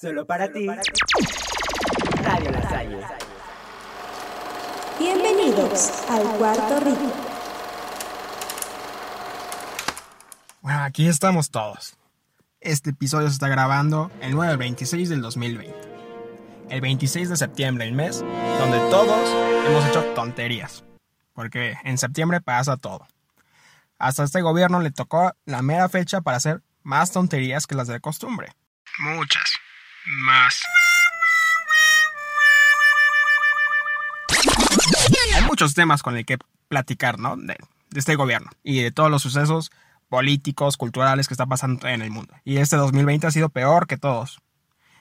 [0.00, 0.66] Solo para ti.
[2.22, 2.50] Radio.
[4.98, 7.12] Bienvenidos al cuarto ritmo.
[10.62, 11.98] Bueno, aquí estamos todos.
[12.60, 15.76] Este episodio se está grabando el 9 del 26 del 2020.
[16.70, 18.20] El 26 de septiembre, el mes
[18.58, 19.28] donde todos
[19.66, 20.82] hemos hecho tonterías.
[21.34, 23.06] Porque en septiembre pasa todo.
[23.98, 28.00] Hasta este gobierno le tocó la mera fecha para hacer más tonterías que las de
[28.00, 28.54] costumbre.
[28.98, 29.60] Muchas.
[30.06, 30.62] Más.
[35.34, 36.38] Hay muchos temas con el que
[36.68, 37.36] platicar, ¿no?
[37.36, 37.56] De,
[37.94, 39.70] este gobierno y de todos los sucesos
[40.08, 42.34] políticos, culturales que están pasando en el mundo.
[42.44, 44.40] Y este 2020 ha sido peor que todos.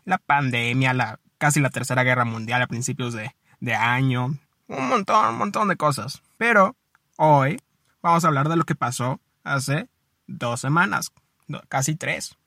[0.05, 5.29] La pandemia, la, casi la tercera guerra mundial a principios de, de año, un montón,
[5.29, 6.21] un montón de cosas.
[6.38, 6.75] Pero
[7.17, 7.61] hoy
[8.02, 9.89] vamos a hablar de lo que pasó hace
[10.27, 11.11] dos semanas,
[11.67, 12.38] casi tres.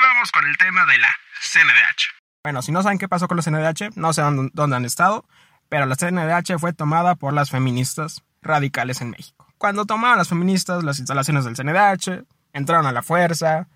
[0.00, 1.08] Eh, vamos con el tema de la
[1.42, 2.04] CNDH.
[2.42, 5.26] Bueno, si no saben qué pasó con la CNDH, no sé dónde, han estado,
[5.68, 9.46] pero la CNDH fue tomada por las feministas radicales en México.
[9.58, 12.24] Cuando tomaron las feministas las instalaciones del CNDH,
[12.54, 13.68] entraron a la fuerza.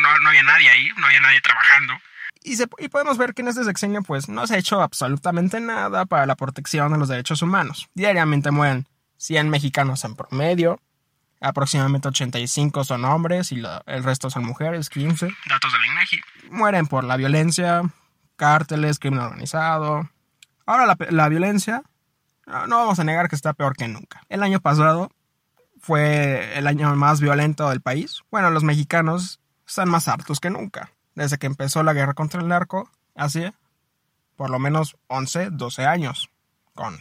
[0.00, 1.94] No, no había nadie ahí, no había nadie trabajando.
[2.42, 5.60] Y, se, y, podemos ver que en este sexenio pues no se ha hecho absolutamente
[5.60, 7.88] nada para la protección de los derechos humanos.
[7.94, 8.88] Diariamente mueren
[9.18, 10.80] 100 mexicanos en promedio,
[11.42, 15.26] aproximadamente 85 son hombres y la, el resto son mujeres, 15.
[15.48, 16.20] Datos de la INEGI.
[16.50, 17.82] Mueren por la violencia,
[18.36, 20.08] cárteles, crimen organizado.
[20.66, 21.82] Ahora la, la violencia
[22.46, 24.22] no vamos a negar que está peor que nunca.
[24.28, 25.10] El año pasado
[25.80, 28.22] fue el año más violento del país.
[28.30, 30.92] Bueno, los mexicanos están más hartos que nunca.
[31.14, 33.52] Desde que empezó la guerra contra el narco, hace
[34.36, 36.30] por lo menos 11, 12 años,
[36.74, 36.98] con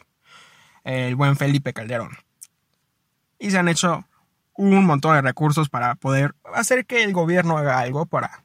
[0.83, 2.17] el buen Felipe Calderón.
[3.39, 4.05] Y se han hecho
[4.61, 8.43] un montón de recursos para poder hacer que el gobierno haga algo para,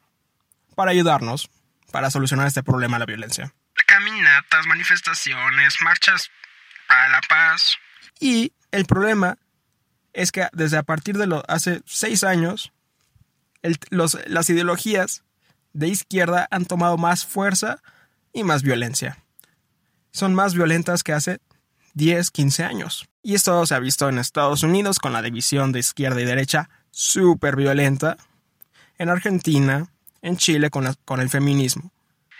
[0.75, 1.49] para ayudarnos,
[1.91, 3.53] para solucionar este problema de la violencia.
[3.85, 6.31] Caminatas, manifestaciones, marchas
[6.87, 7.77] para la paz.
[8.19, 9.37] Y el problema
[10.13, 12.73] es que desde a partir de lo, hace seis años,
[13.61, 15.23] el, los, las ideologías
[15.73, 17.81] de izquierda han tomado más fuerza
[18.33, 19.19] y más violencia.
[20.11, 21.39] Son más violentas que hace
[21.93, 23.07] 10, 15 años.
[23.27, 26.69] Y esto se ha visto en Estados Unidos con la división de izquierda y derecha
[26.91, 28.15] súper violenta,
[28.97, 29.89] en Argentina,
[30.21, 31.91] en Chile con, la, con el feminismo.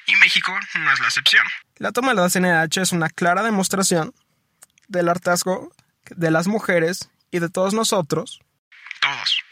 [0.05, 1.43] Y México no es la excepción.
[1.75, 4.13] La toma de la CNH es una clara demostración
[4.87, 5.73] del hartazgo
[6.05, 8.39] de las mujeres y de todos nosotros,
[9.01, 9.43] todos,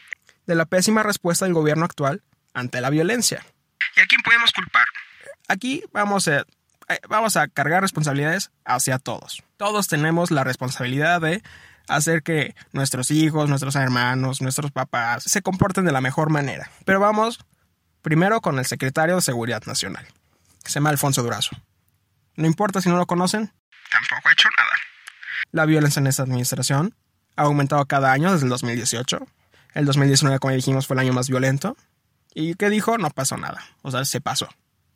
[0.46, 2.22] de la pésima respuesta del gobierno actual
[2.54, 3.44] ante la violencia.
[3.94, 4.86] ¿Y a quién podemos culpar?
[5.48, 6.46] Aquí vamos a,
[7.08, 9.42] vamos a cargar responsabilidades hacia todos.
[9.56, 11.42] Todos tenemos la responsabilidad de
[11.88, 16.70] hacer que nuestros hijos, nuestros hermanos, nuestros papás se comporten de la mejor manera.
[16.84, 17.44] Pero vamos
[18.02, 20.06] primero con el secretario de Seguridad Nacional,
[20.62, 21.56] que se llama Alfonso Durazo.
[22.36, 23.52] No importa si no lo conocen,
[23.90, 24.70] tampoco ha hecho nada.
[25.52, 26.94] La violencia en esta administración
[27.36, 29.26] ha aumentado cada año desde el 2018.
[29.74, 31.76] El 2019, como dijimos, fue el año más violento.
[32.34, 32.98] ¿Y qué dijo?
[32.98, 33.62] No pasó nada.
[33.82, 34.48] O sea, se pasó.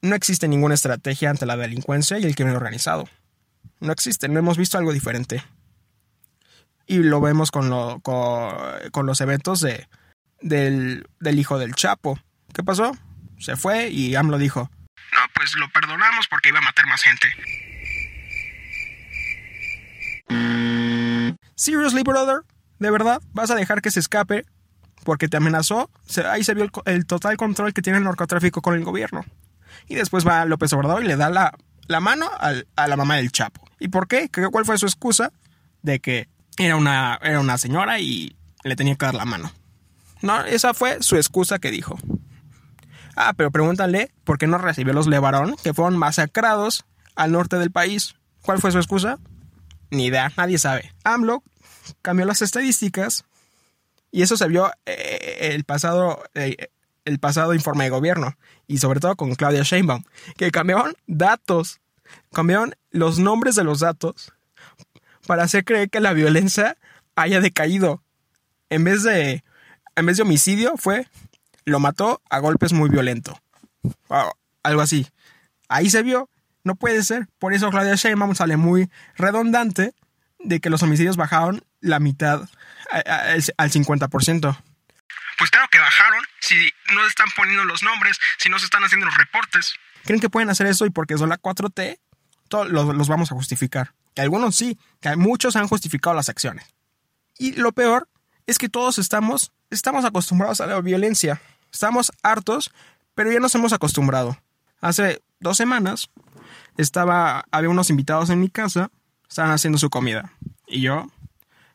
[0.02, 3.08] No existe ninguna estrategia ante la delincuencia y el crimen organizado.
[3.80, 5.44] No existe, no hemos visto algo diferente.
[6.86, 9.88] Y lo vemos con, lo, con, los eventos de,
[10.40, 12.18] del, del hijo del Chapo.
[12.52, 12.96] ¿Qué pasó?
[13.38, 14.70] Se fue y AMLO dijo,
[15.12, 17.28] no, pues lo perdonamos porque iba a matar más gente.
[21.56, 22.42] Seriously, brother,
[22.78, 24.44] ¿de verdad vas a dejar que se escape
[25.04, 25.90] porque te amenazó?
[26.26, 29.24] ahí se vio el, el, total control que tiene el narcotráfico con el gobierno.
[29.86, 31.52] Y después va López Obrador y le da la,
[31.86, 33.66] la mano al, a la mamá del Chapo.
[33.78, 34.30] ¿Y por qué?
[34.50, 35.32] ¿Cuál fue su excusa?
[35.82, 39.52] De que era una, era una señora y le tenía que dar la mano.
[40.22, 41.98] No, esa fue su excusa que dijo.
[43.16, 46.84] Ah, pero pregúntale por qué no recibió los Levarón que fueron masacrados
[47.16, 48.14] al norte del país.
[48.42, 49.18] ¿Cuál fue su excusa?
[49.90, 50.92] Ni idea, nadie sabe.
[51.04, 51.42] AMLO
[52.02, 53.24] cambió las estadísticas
[54.12, 56.68] y eso se vio eh, el pasado eh,
[57.04, 60.02] el pasado informe de gobierno y sobre todo con Claudia Sheinbaum
[60.36, 61.80] que cambiaron datos
[62.32, 64.32] cambiaron los nombres de los datos
[65.26, 66.76] para hacer creer que la violencia
[67.14, 68.02] haya decaído.
[68.68, 69.44] En vez de
[69.96, 71.06] en vez de homicidio fue
[71.64, 73.40] lo mató a golpes muy violento.
[74.62, 75.06] Algo así.
[75.68, 76.28] Ahí se vio
[76.64, 77.28] no puede ser.
[77.38, 79.94] Por eso Claudia Sheinbaum sale muy redundante
[80.38, 82.48] de que los homicidios bajaron la mitad
[82.90, 84.62] al 50%.
[85.38, 89.06] Pues claro que bajaron si no están poniendo los nombres, si no se están haciendo
[89.06, 89.74] los reportes.
[90.04, 91.98] ¿Creen que pueden hacer eso y porque son la 4T?
[92.48, 93.94] Todos los, vamos a justificar.
[94.14, 96.74] Que algunos sí, que muchos han justificado las acciones.
[97.38, 98.08] Y lo peor
[98.46, 101.40] es que todos estamos, estamos acostumbrados a la violencia.
[101.72, 102.72] Estamos hartos,
[103.14, 104.36] pero ya nos hemos acostumbrado.
[104.80, 106.10] Hace dos semanas
[106.76, 108.90] estaba, había unos invitados en mi casa,
[109.28, 110.32] estaban haciendo su comida.
[110.66, 111.06] Y yo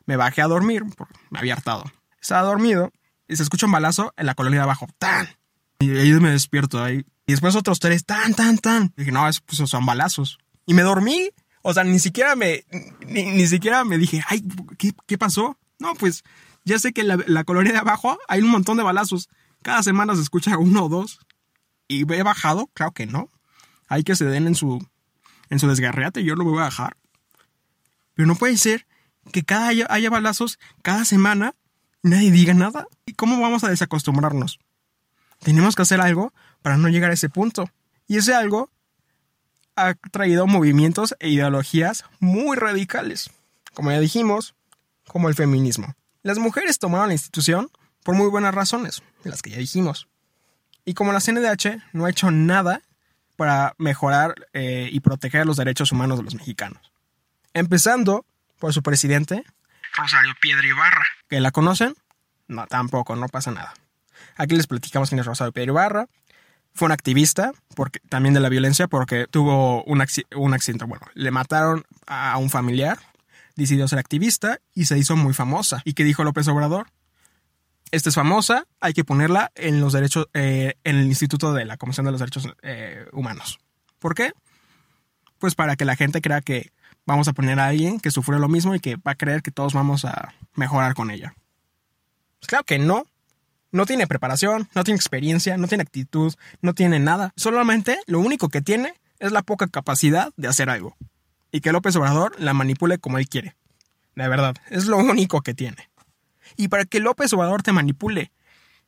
[0.04, 1.84] me bajé a dormir, porque me había hartado.
[2.20, 2.92] Estaba dormido
[3.28, 4.86] y se escucha un balazo en la colonia de abajo.
[4.98, 5.28] ¡Tan!
[5.78, 7.04] Y ahí me despierto ahí.
[7.26, 8.92] Y después otros tres, tan, tan, tan.
[8.96, 10.38] dije, no, es, pues, son balazos.
[10.64, 11.30] Y me dormí.
[11.62, 12.64] O sea, ni siquiera me,
[13.06, 14.44] ni, ni siquiera me dije, ay,
[14.78, 15.58] ¿qué, ¿qué, pasó?
[15.80, 16.22] No, pues
[16.64, 19.28] ya sé que en la, la, colonia de abajo hay un montón de balazos.
[19.62, 21.18] Cada semana se escucha uno o dos.
[21.88, 23.28] Y he bajado, claro que no.
[23.88, 24.84] Hay que se den en su,
[25.50, 26.96] en su desgarreate, yo lo voy a bajar.
[28.14, 28.86] Pero no puede ser
[29.32, 31.65] que cada haya, haya balazos cada semana y
[32.06, 32.86] nadie diga nada.
[33.04, 34.58] ¿Y cómo vamos a desacostumbrarnos?
[35.40, 36.32] Tenemos que hacer algo
[36.62, 37.70] para no llegar a ese punto.
[38.06, 38.70] Y ese algo
[39.74, 43.30] ha traído movimientos e ideologías muy radicales,
[43.74, 44.54] como ya dijimos,
[45.06, 45.94] como el feminismo.
[46.22, 47.70] Las mujeres tomaron la institución
[48.02, 50.08] por muy buenas razones, las que ya dijimos.
[50.84, 52.82] Y como la CNDH no ha hecho nada
[53.36, 56.92] para mejorar eh, y proteger los derechos humanos de los mexicanos.
[57.52, 58.24] Empezando
[58.58, 59.44] por su presidente,
[59.96, 61.06] Rosario Piedra Ibarra.
[61.28, 61.94] ¿Que la conocen?
[62.48, 63.74] No, tampoco, no pasa nada.
[64.36, 66.06] Aquí les platicamos quién es Rosario Piedra Ibarra.
[66.74, 70.04] Fue un activista porque, también de la violencia porque tuvo un,
[70.36, 70.84] un accidente.
[70.84, 72.98] Bueno, le mataron a un familiar,
[73.54, 75.80] decidió ser activista y se hizo muy famosa.
[75.84, 76.88] ¿Y qué dijo López Obrador?
[77.92, 81.76] Esta es famosa, hay que ponerla en los derechos, eh, en el Instituto de la
[81.76, 83.60] Comisión de los Derechos eh, Humanos.
[84.00, 84.32] ¿Por qué?
[85.38, 86.72] Pues para que la gente crea que
[87.06, 89.50] vamos a poner a alguien que sufrió lo mismo y que va a creer que
[89.50, 91.34] todos vamos a mejorar con ella.
[92.40, 93.06] Pues claro que no.
[93.72, 97.32] No tiene preparación, no tiene experiencia, no tiene actitud, no tiene nada.
[97.36, 100.96] Solamente lo único que tiene es la poca capacidad de hacer algo.
[101.50, 103.56] Y que López Obrador la manipule como él quiere.
[104.14, 105.90] De verdad, es lo único que tiene.
[106.56, 108.32] Y para que López Obrador te manipule,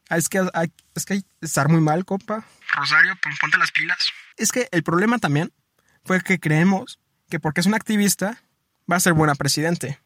[0.09, 2.45] es que hay, es que hay que estar muy mal, compa.
[2.75, 3.99] Rosario, ponte las pilas.
[4.37, 5.53] Es que el problema también
[6.05, 6.99] fue que creemos
[7.29, 8.43] que porque es un activista
[8.91, 9.99] va a ser buena presidente.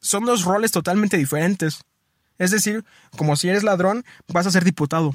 [0.00, 1.84] Son dos roles totalmente diferentes.
[2.38, 2.84] Es decir,
[3.16, 5.14] como si eres ladrón, vas a ser diputado.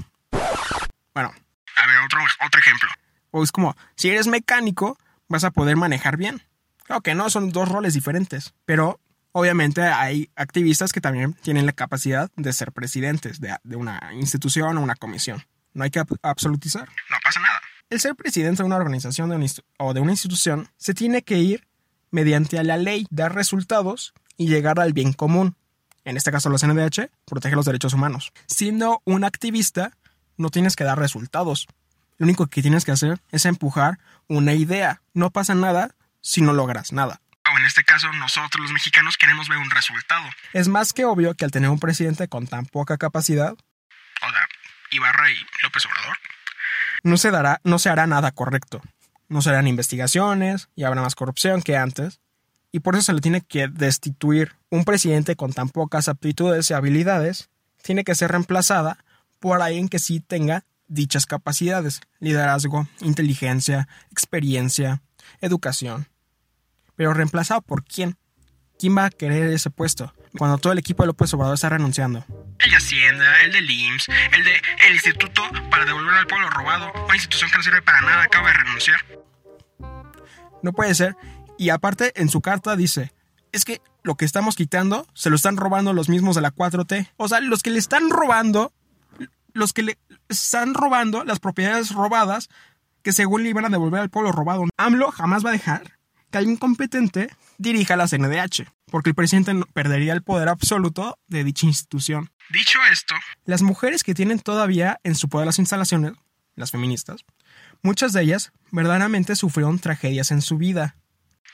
[1.14, 1.34] Bueno.
[1.76, 2.90] A ver, otro, otro ejemplo.
[3.32, 4.98] O es como, si eres mecánico,
[5.28, 6.42] vas a poder manejar bien.
[6.86, 8.54] Claro que no, son dos roles diferentes.
[8.66, 9.00] Pero
[9.32, 14.78] obviamente hay activistas que también tienen la capacidad de ser presidentes de, de una institución
[14.78, 15.44] o una comisión.
[15.74, 16.90] No hay que absolutizar.
[17.10, 17.62] No pasa nada.
[17.90, 19.32] El ser presidente de una organización
[19.78, 21.68] o de una institución se tiene que ir
[22.12, 25.56] mediante la ley, dar resultados y llegar al bien común.
[26.06, 28.32] En este caso, la CNDH protege los derechos humanos.
[28.46, 29.98] Siendo un activista,
[30.38, 31.68] no tienes que dar resultados.
[32.20, 33.98] Lo único que tienes que hacer es empujar
[34.28, 35.02] una idea.
[35.16, 37.22] No pasa nada si no logras nada.
[37.52, 40.26] O en este caso, nosotros los mexicanos queremos ver un resultado.
[40.54, 44.28] Es más que obvio que al tener un presidente con tan poca capacidad, o
[44.92, 46.18] Ibarra y López Obrador,
[47.04, 48.82] no se dará, no se hará nada correcto.
[49.28, 52.20] No se harán investigaciones y habrá más corrupción que antes.
[52.72, 54.54] Y por eso se le tiene que destituir.
[54.72, 57.50] Un presidente con tan pocas aptitudes y habilidades
[57.82, 58.98] tiene que ser reemplazada
[59.40, 65.02] por alguien que sí tenga dichas capacidades, liderazgo, inteligencia, experiencia,
[65.42, 66.08] educación.
[66.96, 68.18] Pero reemplazado por quién?
[68.78, 70.14] ¿Quién va a querer ese puesto?
[70.38, 72.26] Cuando todo el equipo de López Obrador está renunciando.
[72.60, 76.92] El de Hacienda, el del IMSS, el de el Instituto para devolver al pueblo robado,
[77.06, 79.00] una institución que no sirve para nada, acaba de renunciar.
[80.62, 81.16] No puede ser.
[81.58, 83.14] Y aparte, en su carta dice,
[83.52, 87.12] es que lo que estamos quitando se lo están robando los mismos de la 4T.
[87.18, 88.74] O sea, los que le están robando,
[89.54, 89.98] los que le
[90.28, 92.50] están robando las propiedades robadas
[93.04, 94.66] que según le iban a devolver al pueblo robado.
[94.78, 95.98] AMLO jamás va a dejar
[96.32, 101.66] que alguien competente dirija la CNDH, porque el presidente perdería el poder absoluto de dicha
[101.66, 102.30] institución.
[102.50, 103.16] Dicho esto,
[103.46, 106.14] las mujeres que tienen todavía en su poder las instalaciones,
[106.56, 107.24] las feministas,
[107.84, 110.96] muchas de ellas verdaderamente sufrieron tragedias en su vida.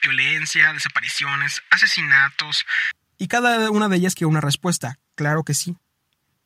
[0.01, 2.65] Violencia, desapariciones, asesinatos.
[3.17, 5.75] Y cada una de ellas quiere una respuesta, claro que sí.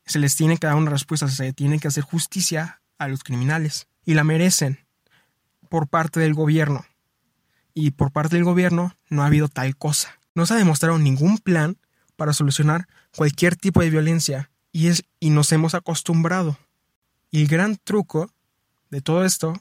[0.04, 3.86] Se les tiene que dar una respuesta, se tiene que hacer justicia a los criminales.
[4.04, 4.84] Y la merecen
[5.68, 6.84] por parte del gobierno
[7.74, 10.18] y por parte del gobierno no ha habido tal cosa.
[10.34, 11.78] No se ha demostrado ningún plan
[12.20, 12.86] para solucionar
[13.16, 16.58] cualquier tipo de violencia y, es, y nos hemos acostumbrado.
[17.30, 18.30] Y el gran truco
[18.90, 19.54] de todo esto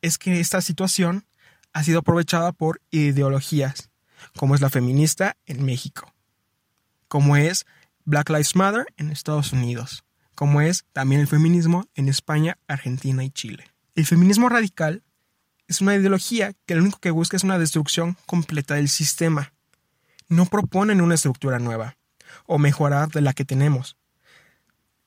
[0.00, 1.26] es que esta situación
[1.74, 3.90] ha sido aprovechada por ideologías,
[4.34, 6.10] como es la feminista en México,
[7.06, 7.66] como es
[8.06, 10.02] Black Lives Matter en Estados Unidos,
[10.34, 13.66] como es también el feminismo en España, Argentina y Chile.
[13.94, 15.02] El feminismo radical
[15.68, 19.52] es una ideología que lo único que busca es una destrucción completa del sistema.
[20.30, 21.98] No proponen una estructura nueva
[22.46, 23.96] o mejorar de la que tenemos.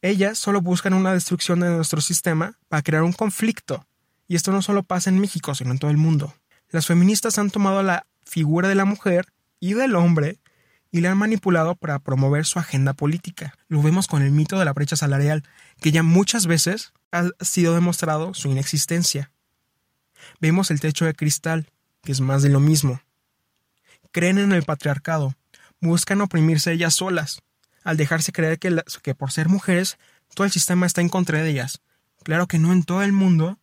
[0.02, 3.86] Ellas solo buscan una destrucción de nuestro sistema para crear un conflicto
[4.28, 6.34] Y esto no solo pasa en México, sino en todo el mundo.
[6.70, 9.26] Las feministas han tomado la figura de la mujer
[9.60, 10.40] y del hombre
[10.92, 13.56] y le han manipulado para promover su agenda política.
[13.68, 15.44] Lo vemos con el mito de la brecha salarial,
[15.82, 19.32] que ya muchas veces ha sido demostrado su inexistencia.
[20.40, 21.70] Vemos el techo de cristal,
[22.04, 23.02] que es más de lo mismo.
[24.12, 25.36] Creen en el patriarcado,
[25.82, 27.42] buscan oprimirse ellas solas,
[27.84, 29.98] al dejarse creer que, que por ser mujeres
[30.34, 31.82] todo el sistema está en contra de ellas.
[32.24, 33.60] Claro que no en todo el mundo,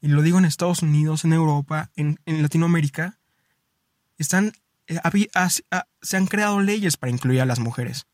[0.00, 3.18] y lo digo en Estados Unidos, en Europa, en, Latinoamérica,
[4.18, 4.52] están,
[4.86, 4.98] eh,
[6.02, 8.06] se han creado leyes para incluir a las mujeres.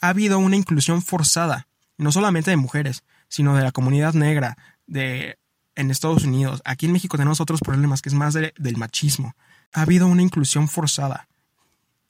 [0.00, 5.38] Ha habido una inclusión forzada, no solamente de mujeres, sino de la comunidad negra, de
[5.76, 6.62] en Estados Unidos.
[6.64, 9.34] Aquí en México tenemos otros problemas, que es más del machismo.
[9.72, 11.28] Ha habido una inclusión forzada.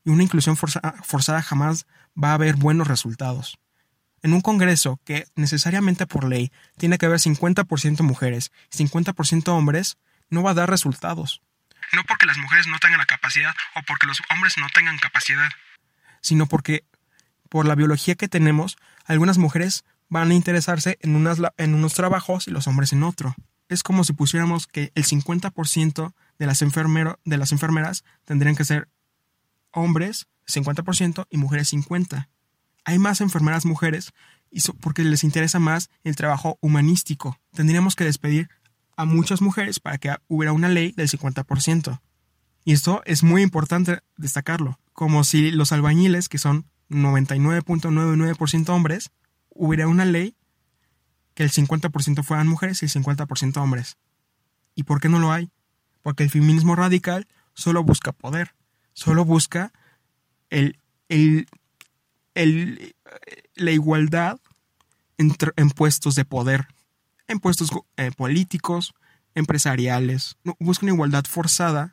[0.05, 1.87] Y una inclusión forzada jamás
[2.23, 3.59] va a haber buenos resultados.
[4.23, 9.99] En un Congreso que necesariamente por ley tiene que haber 50% mujeres y 50% hombres,
[10.31, 11.43] no va a dar resultados.
[11.93, 15.51] No porque las mujeres no tengan la capacidad o porque los hombres no tengan capacidad,
[16.23, 16.85] sino porque
[17.51, 22.67] por la biología que tenemos, algunas mujeres van a interesarse en, unos trabajos y los
[22.67, 23.35] hombres en otro.
[23.69, 28.89] Es como si pusiéramos que el 50% de las, de las enfermeras tendrían que ser
[29.75, 32.27] hombres, 50%, y mujeres 50%
[32.85, 34.13] hay más enfermeras mujeres
[34.81, 37.39] porque les interesa más el trabajo humanístico.
[37.53, 38.49] Tendríamos que despedir
[38.97, 42.01] a muchas mujeres para que hubiera una ley del 50%.
[42.65, 49.11] Y esto es muy importante destacarlo, como si los albañiles, que son 99.99% hombres,
[49.51, 50.37] hubiera una ley
[51.35, 53.97] que el 50% fueran mujeres y el 50% hombres.
[54.77, 55.51] ¿Y por qué no lo hay?
[56.03, 58.55] Porque el feminismo radical solo busca poder,
[58.95, 59.73] solo busca
[60.51, 61.47] el, el
[62.35, 62.95] el,
[63.55, 64.39] la igualdad
[65.17, 66.67] en, puestos de poder,
[67.29, 68.95] en puestos eh, políticos,
[69.35, 70.37] empresariales.
[70.45, 71.93] No, busca una igualdad forzada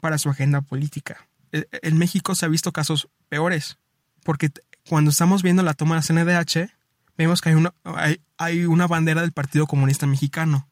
[0.00, 1.28] para su agenda política.
[1.52, 3.78] E, en México se ha visto casos peores,
[4.24, 4.50] porque
[4.88, 6.72] cuando estamos viendo la toma de la CNDH,
[7.16, 10.68] vemos que hay una, hay, hay una bandera del Partido Comunista Mexicano.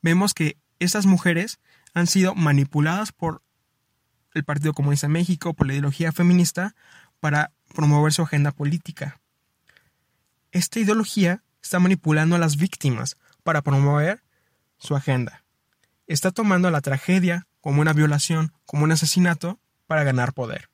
[0.00, 1.58] Vemos que esas mujeres
[1.92, 3.42] han sido manipuladas por
[4.34, 6.74] el Partido Comunista de México, por la ideología feminista,
[7.20, 9.20] para promover su agenda política.
[10.52, 14.22] Esta ideología está manipulando a las víctimas para promover
[14.78, 15.42] su agenda.
[16.06, 20.68] Está tomando la tragedia como una violación, como un asesinato, para ganar poder.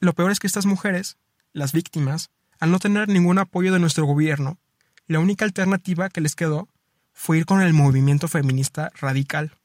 [0.00, 1.16] lo peor es que estas mujeres,
[1.52, 2.30] las víctimas,
[2.60, 4.58] al no tener ningún apoyo de nuestro gobierno,
[5.06, 6.68] la única alternativa que les quedó
[7.12, 9.56] fue ir con el movimiento feminista radical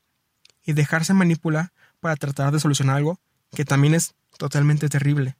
[0.63, 3.20] y dejarse manipular para tratar de solucionar algo
[3.51, 5.36] que también es totalmente terrible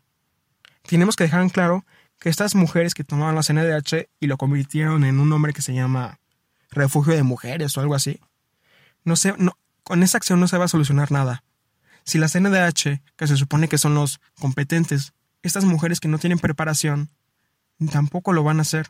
[0.88, 1.86] tenemos que dejar claro
[2.20, 5.74] que estas mujeres que tomaban la CNDH y lo convirtieron en un nombre que se
[5.74, 6.20] llama
[6.72, 8.20] refugio de mujeres o algo así,
[9.04, 9.16] no,
[9.84, 11.44] con esa acción no se va a solucionar nada.
[12.04, 16.40] Si la CNDH, que se supone que son los competentes, estas mujeres que no tienen
[16.40, 17.10] preparación,
[17.92, 18.90] tampoco lo van a hacer.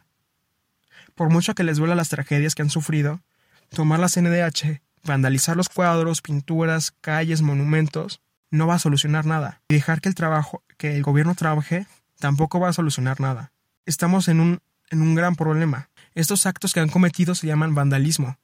[1.15, 3.21] Por mucho que les duela las tragedias que han sufrido,
[3.69, 8.21] tomar la CNDH, vandalizar los cuadros, pinturas, calles, monumentos,
[8.51, 9.61] no va a solucionar nada.
[9.69, 11.87] Y dejar que el trabajo, que el gobierno trabaje,
[12.19, 13.51] tampoco va a solucionar nada.
[13.85, 14.59] Estamos en un,
[14.91, 15.89] en un gran problema.
[16.13, 18.37] Estos actos que han cometido se llaman vandalismo,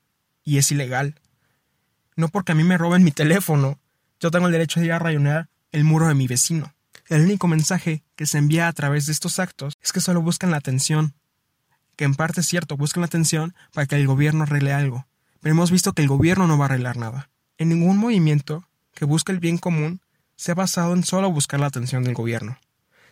[0.44, 1.20] y es ilegal.
[2.16, 3.80] No porque a mí me roben mi teléfono,
[4.20, 6.74] yo tengo el derecho de ir a rayonar el muro de mi vecino.
[7.10, 10.52] El único mensaje que se envía a través de estos actos es que solo buscan
[10.52, 11.14] la atención,
[11.96, 15.08] que en parte es cierto, buscan la atención para que el gobierno arregle algo,
[15.44, 17.30] pero hemos visto que el gobierno no va a arreglar nada.
[17.58, 20.00] En ningún movimiento que busca el bien común
[20.38, 22.58] se ha basado en solo buscar la atención del gobierno.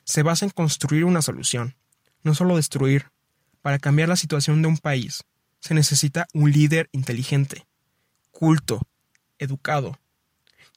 [0.05, 1.75] Se basa en construir una solución,
[2.23, 3.11] no solo destruir.
[3.61, 5.25] Para cambiar la situación de un país,
[5.59, 7.67] se necesita un líder inteligente,
[8.31, 8.87] culto,
[9.37, 9.99] educado.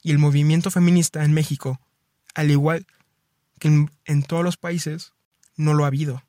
[0.03, 1.79] Y el movimiento feminista en México,
[2.33, 2.85] al igual
[3.59, 5.13] que en, en todos los países,
[5.55, 6.21] no lo ha habido.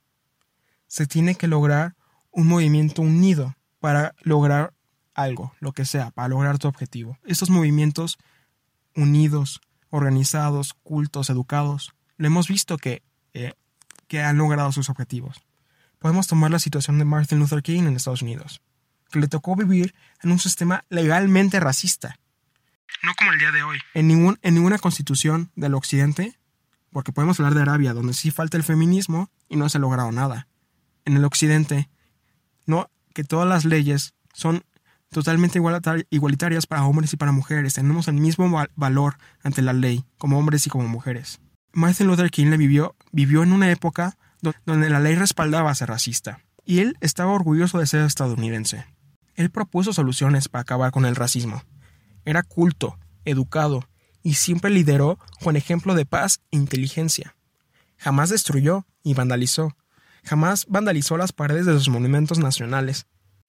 [0.87, 1.97] Se tiene que lograr
[2.31, 4.76] un movimiento unido para lograr
[5.17, 7.19] algo, lo que sea, para lograr tu objetivo.
[7.25, 8.19] Estos movimientos
[8.95, 13.03] unidos, organizados, cultos, educados, lo hemos visto que,
[13.35, 13.55] eh,
[14.07, 15.43] que han logrado sus objetivos.
[15.99, 18.61] Podemos tomar la situación de Martin Luther King en Estados Unidos,
[19.11, 22.19] que le tocó vivir en un sistema legalmente racista.
[23.03, 23.79] No como el día de hoy.
[23.95, 26.39] En, ningún, en ninguna constitución del occidente,
[26.91, 30.13] porque podemos hablar de Arabia, donde sí falta el feminismo y no se ha logrado
[30.13, 30.47] nada.
[31.05, 31.89] En el occidente,
[32.67, 34.65] no, que todas las leyes son
[35.11, 35.61] totalmente
[36.11, 37.75] igualitarias para hombres y para mujeres.
[37.75, 41.41] Tenemos el mismo valor ante la ley, como hombres y como mujeres.
[41.73, 44.17] Martin Luther King le vivió, vivió en una época
[44.65, 48.85] donde la ley respaldaba a ser racista, y él estaba orgulloso de ser estadounidense.
[49.35, 51.63] Él propuso soluciones para acabar con el racismo.
[52.25, 53.87] Era culto, educado
[54.23, 57.37] y siempre lideró con ejemplo de paz e inteligencia.
[57.99, 59.77] Jamás destruyó y vandalizó.
[60.25, 63.07] Jamás vandalizó las paredes de los monumentos nacionales.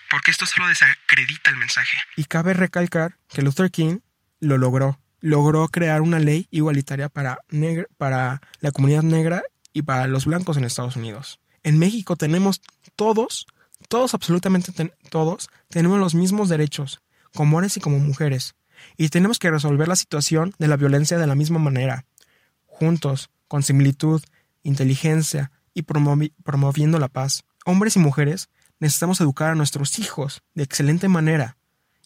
[0.09, 1.97] Porque esto solo desacredita el mensaje.
[2.15, 3.99] Y cabe recalcar que Luther King
[4.39, 4.99] lo logró.
[5.19, 10.95] Logró crear una ley igualitaria para, la comunidad negra y para los blancos en Estados
[10.95, 11.39] Unidos.
[11.63, 12.61] En México tenemos
[12.95, 13.47] todos,
[13.89, 14.71] todos, absolutamente
[15.09, 17.01] todos, tenemos los mismos derechos,
[17.33, 18.55] como hombres y como mujeres.
[18.95, 22.05] Y tenemos que resolver la situación de la violencia de la misma manera,
[22.65, 24.21] juntos, con similitud,
[24.63, 27.43] inteligencia y promoviendo la paz.
[27.65, 31.57] Hombres y mujeres necesitamos educar a nuestros hijos de excelente manera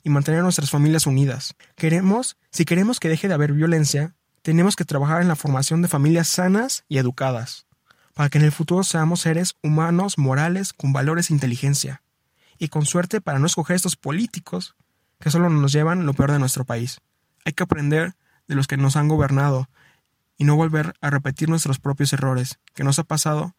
[0.04, 1.56] y mantener a nuestras familias unidas.
[1.76, 5.88] Queremos, si queremos que deje de haber violencia, tenemos que trabajar en la formación de
[5.88, 7.68] familias sanas y educadas,
[8.14, 12.02] para que en el futuro seamos seres humanos, morales, con valores e inteligencia,
[12.58, 14.76] y con suerte para no escoger estos políticos
[15.20, 17.00] que solo nos llevan lo peor de nuestro país.
[17.46, 18.16] Hay que aprender
[18.48, 19.70] de los que nos han gobernado
[20.38, 23.56] y no volver a repetir nuestros propios errores, que nos ha pasado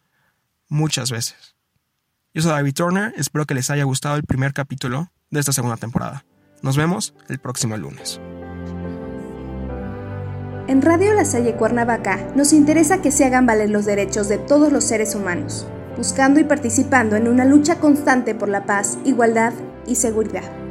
[0.68, 1.54] muchas veces.
[2.34, 5.76] Yo soy David Turner, espero que les haya gustado el primer capítulo de esta segunda
[5.76, 6.24] temporada.
[6.62, 8.22] Nos vemos el próximo lunes.
[10.66, 14.72] En Radio La Salle Cuernavaca nos interesa que se hagan valer los derechos de todos
[14.72, 15.66] los seres humanos,
[15.98, 19.52] buscando y participando en una lucha constante por la paz, igualdad
[19.86, 20.61] y seguridad.